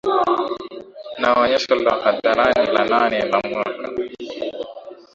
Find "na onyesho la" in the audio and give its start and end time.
1.21-1.93